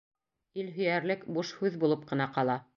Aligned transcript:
Илһөйәрлек 0.63 1.29
буш 1.37 1.53
һүҙ 1.61 1.81
булып 1.85 2.13
ҡына 2.13 2.31
ҡала. 2.39 2.61